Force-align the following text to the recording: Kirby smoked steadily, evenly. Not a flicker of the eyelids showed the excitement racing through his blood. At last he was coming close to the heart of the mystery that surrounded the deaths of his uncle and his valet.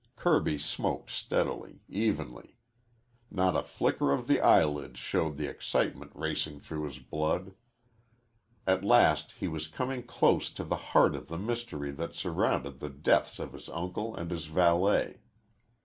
Kirby 0.15 0.57
smoked 0.57 1.11
steadily, 1.11 1.83
evenly. 1.87 2.57
Not 3.29 3.55
a 3.55 3.61
flicker 3.61 4.11
of 4.11 4.25
the 4.25 4.41
eyelids 4.41 4.97
showed 4.97 5.37
the 5.37 5.45
excitement 5.45 6.11
racing 6.15 6.59
through 6.59 6.85
his 6.85 6.97
blood. 6.97 7.53
At 8.65 8.83
last 8.83 9.33
he 9.33 9.47
was 9.47 9.67
coming 9.67 10.01
close 10.01 10.49
to 10.55 10.63
the 10.63 10.75
heart 10.97 11.13
of 11.13 11.27
the 11.27 11.37
mystery 11.37 11.91
that 11.91 12.15
surrounded 12.15 12.79
the 12.79 12.89
deaths 12.89 13.37
of 13.37 13.53
his 13.53 13.69
uncle 13.69 14.15
and 14.15 14.31
his 14.31 14.47
valet. 14.47 15.19